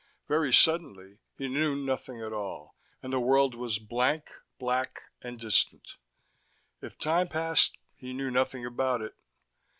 [0.27, 5.89] Very suddenly, he knew nothing at all, and the world was blank, black, and distant.
[6.81, 9.13] If time passed he knew nothing about it.